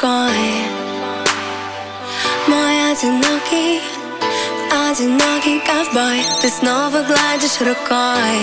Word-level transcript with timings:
школи 0.00 0.64
Мой 2.46 2.92
одинокий, 2.92 3.82
одинокий 4.88 5.60
ковбой 5.60 6.24
Ты 6.40 6.48
снова 6.48 7.02
гладишь 7.02 7.60
рукой 7.60 8.40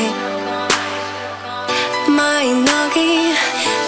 Мои 2.08 2.54
ноги, 2.54 3.34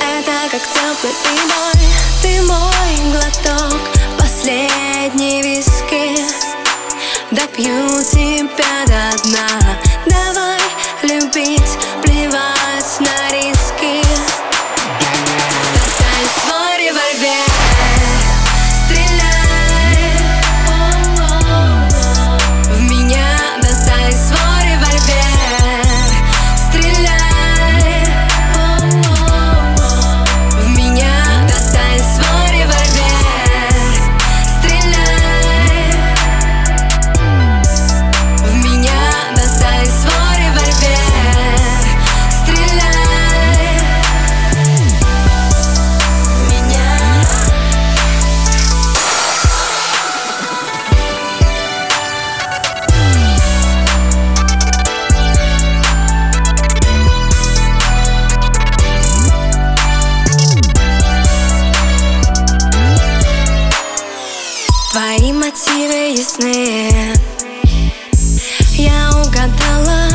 это 0.02 0.50
как 0.52 0.62
теплый 0.62 1.13
прибой 1.23 1.88
Ты 2.23 2.41
мой 2.41 3.12
глоток, 3.12 3.80
последний 4.17 5.44
виски 5.44 6.26
Допью 7.30 8.04
тебя 8.12 8.86
до 8.88 9.23
дна 9.23 9.77
Давай 10.08 10.59
любить. 11.04 12.09
Твои 64.91 65.31
мотивы 65.34 66.16
ясные, 66.18 67.13
Я 68.72 69.12
угадала. 69.22 70.09